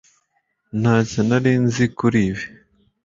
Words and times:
ntacyo 0.79 1.19
nari 1.27 1.51
nzi 1.63 1.85
kuri 1.97 2.19
ibi 2.29 2.45